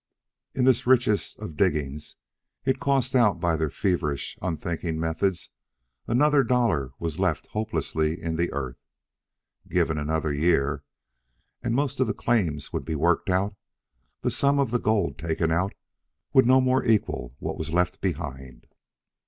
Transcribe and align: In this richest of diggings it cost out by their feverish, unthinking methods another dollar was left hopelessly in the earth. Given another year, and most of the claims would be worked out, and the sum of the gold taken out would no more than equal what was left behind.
In 0.55 0.63
this 0.65 0.87
richest 0.87 1.37
of 1.37 1.55
diggings 1.55 2.15
it 2.65 2.79
cost 2.79 3.13
out 3.13 3.39
by 3.39 3.55
their 3.55 3.69
feverish, 3.69 4.35
unthinking 4.41 4.99
methods 4.99 5.51
another 6.07 6.43
dollar 6.43 6.93
was 6.97 7.19
left 7.19 7.45
hopelessly 7.49 8.19
in 8.19 8.35
the 8.35 8.51
earth. 8.51 8.79
Given 9.69 9.99
another 9.99 10.33
year, 10.33 10.83
and 11.61 11.75
most 11.75 11.99
of 11.99 12.07
the 12.07 12.15
claims 12.15 12.73
would 12.73 12.83
be 12.83 12.95
worked 12.95 13.29
out, 13.29 13.51
and 13.51 13.55
the 14.21 14.31
sum 14.31 14.57
of 14.57 14.71
the 14.71 14.79
gold 14.79 15.19
taken 15.19 15.51
out 15.51 15.73
would 16.33 16.47
no 16.47 16.59
more 16.61 16.81
than 16.81 16.89
equal 16.89 17.35
what 17.37 17.59
was 17.59 17.69
left 17.71 18.01
behind. 18.01 18.65